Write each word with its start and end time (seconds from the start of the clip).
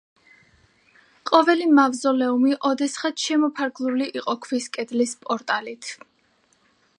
ყოველი 1.31 1.67
მავზოლეუმი 1.79 2.55
ოდესღაც 2.69 3.27
შემოფარგლული 3.27 4.09
იყო 4.23 4.37
ქვის 4.47 4.67
კედლის 4.79 5.15
პორტალით. 5.27 5.93